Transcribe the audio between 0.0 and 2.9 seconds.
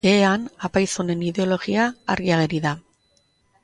Behean, apaiz honen ideologia argi ageri da.